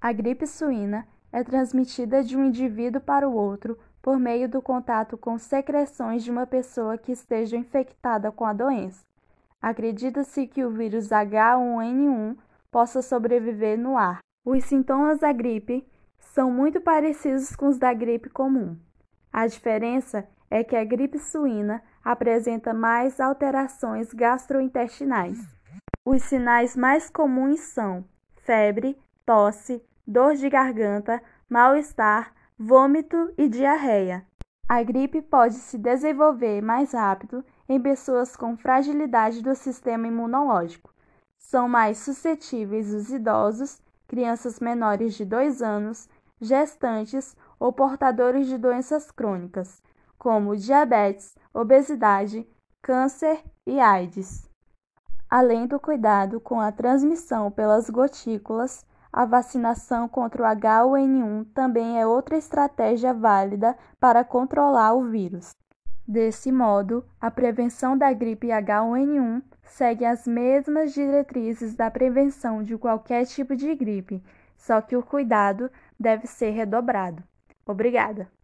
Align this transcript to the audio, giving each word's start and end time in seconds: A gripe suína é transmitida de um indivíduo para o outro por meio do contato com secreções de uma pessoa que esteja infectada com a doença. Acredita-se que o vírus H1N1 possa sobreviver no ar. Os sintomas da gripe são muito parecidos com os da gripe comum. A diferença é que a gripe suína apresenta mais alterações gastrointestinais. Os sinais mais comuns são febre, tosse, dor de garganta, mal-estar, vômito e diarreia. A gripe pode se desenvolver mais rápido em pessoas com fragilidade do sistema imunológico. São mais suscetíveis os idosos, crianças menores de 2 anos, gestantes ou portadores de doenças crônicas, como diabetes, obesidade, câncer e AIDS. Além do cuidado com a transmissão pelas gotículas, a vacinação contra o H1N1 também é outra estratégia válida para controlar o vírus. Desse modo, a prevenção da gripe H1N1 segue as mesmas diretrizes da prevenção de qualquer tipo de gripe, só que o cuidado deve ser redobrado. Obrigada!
A 0.00 0.12
gripe 0.12 0.46
suína 0.46 1.06
é 1.32 1.42
transmitida 1.42 2.22
de 2.22 2.36
um 2.36 2.44
indivíduo 2.44 3.00
para 3.00 3.28
o 3.28 3.34
outro 3.34 3.78
por 4.00 4.18
meio 4.18 4.48
do 4.48 4.62
contato 4.62 5.18
com 5.18 5.38
secreções 5.38 6.22
de 6.22 6.30
uma 6.30 6.46
pessoa 6.46 6.96
que 6.96 7.12
esteja 7.12 7.56
infectada 7.56 8.30
com 8.30 8.44
a 8.44 8.52
doença. 8.52 9.04
Acredita-se 9.60 10.46
que 10.46 10.64
o 10.64 10.70
vírus 10.70 11.08
H1N1 11.08 12.36
possa 12.70 13.02
sobreviver 13.02 13.78
no 13.78 13.96
ar. 13.96 14.20
Os 14.44 14.64
sintomas 14.64 15.18
da 15.18 15.32
gripe 15.32 15.84
são 16.18 16.50
muito 16.50 16.80
parecidos 16.80 17.56
com 17.56 17.66
os 17.66 17.78
da 17.78 17.92
gripe 17.92 18.30
comum. 18.30 18.76
A 19.32 19.46
diferença 19.46 20.28
é 20.50 20.62
que 20.62 20.76
a 20.76 20.84
gripe 20.84 21.18
suína 21.18 21.82
apresenta 22.04 22.72
mais 22.72 23.18
alterações 23.18 24.12
gastrointestinais. 24.12 25.38
Os 26.04 26.22
sinais 26.22 26.76
mais 26.76 27.10
comuns 27.10 27.60
são 27.60 28.04
febre, 28.36 28.96
tosse, 29.26 29.84
dor 30.06 30.34
de 30.34 30.48
garganta, 30.48 31.20
mal-estar, 31.50 32.32
vômito 32.56 33.34
e 33.36 33.48
diarreia. 33.48 34.24
A 34.68 34.82
gripe 34.82 35.20
pode 35.20 35.54
se 35.54 35.76
desenvolver 35.76 36.62
mais 36.62 36.92
rápido 36.92 37.44
em 37.68 37.80
pessoas 37.80 38.36
com 38.36 38.56
fragilidade 38.56 39.42
do 39.42 39.54
sistema 39.54 40.06
imunológico. 40.06 40.94
São 41.38 41.68
mais 41.68 41.98
suscetíveis 41.98 42.92
os 42.94 43.10
idosos, 43.12 43.82
crianças 44.08 44.60
menores 44.60 45.14
de 45.14 45.24
2 45.24 45.60
anos, 45.60 46.08
gestantes 46.40 47.36
ou 47.58 47.72
portadores 47.72 48.46
de 48.46 48.58
doenças 48.58 49.10
crônicas, 49.10 49.82
como 50.18 50.56
diabetes, 50.56 51.36
obesidade, 51.52 52.46
câncer 52.82 53.42
e 53.66 53.80
AIDS. 53.80 54.48
Além 55.28 55.66
do 55.66 55.80
cuidado 55.80 56.40
com 56.40 56.60
a 56.60 56.70
transmissão 56.70 57.50
pelas 57.50 57.90
gotículas, 57.90 58.84
a 59.16 59.24
vacinação 59.24 60.06
contra 60.06 60.42
o 60.42 60.44
H1N1 60.44 61.46
também 61.54 61.98
é 61.98 62.06
outra 62.06 62.36
estratégia 62.36 63.14
válida 63.14 63.74
para 63.98 64.22
controlar 64.22 64.92
o 64.92 65.08
vírus. 65.08 65.56
Desse 66.06 66.52
modo, 66.52 67.02
a 67.18 67.30
prevenção 67.30 67.96
da 67.96 68.12
gripe 68.12 68.48
H1N1 68.48 69.42
segue 69.62 70.04
as 70.04 70.26
mesmas 70.26 70.92
diretrizes 70.92 71.74
da 71.74 71.90
prevenção 71.90 72.62
de 72.62 72.76
qualquer 72.76 73.24
tipo 73.24 73.56
de 73.56 73.74
gripe, 73.74 74.22
só 74.54 74.82
que 74.82 74.94
o 74.94 75.02
cuidado 75.02 75.70
deve 75.98 76.26
ser 76.26 76.50
redobrado. 76.50 77.24
Obrigada! 77.64 78.35